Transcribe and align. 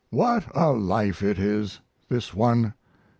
What 0.09 0.47
a 0.57 0.71
life 0.71 1.21
it 1.21 1.37
is! 1.37 1.79
this 2.09 2.33
one! 2.33 2.73